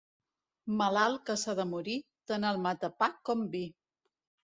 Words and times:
Malalt 0.77 1.19
que 1.27 1.35
s'ha 1.41 1.53
de 1.59 1.65
morir, 1.73 1.97
tant 2.31 2.47
el 2.53 2.57
mata 2.65 2.91
pa 3.03 3.11
com 3.31 3.45
vi. 3.57 3.63